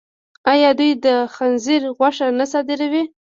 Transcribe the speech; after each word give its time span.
آیا 0.51 0.69
دوی 0.79 0.91
د 1.05 1.07
خنزیر 1.35 1.81
غوښه 1.97 2.27
نه 2.39 2.45
صادروي؟ 2.51 3.03